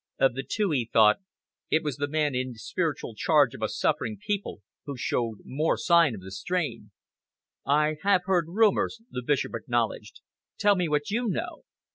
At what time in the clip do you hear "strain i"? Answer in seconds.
6.31-7.97